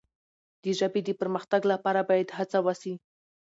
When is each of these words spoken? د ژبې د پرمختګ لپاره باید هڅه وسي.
د 0.63 0.65
ژبې 0.79 1.01
د 1.05 1.09
پرمختګ 1.21 1.61
لپاره 1.71 2.01
باید 2.09 2.35
هڅه 2.37 2.57
وسي. 2.65 2.93